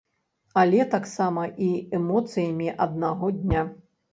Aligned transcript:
Але 0.61 0.87
таксама 0.95 1.43
і 1.65 1.69
эмоцыямі 1.99 2.73
аднаго 2.89 3.31
дня. 3.41 3.61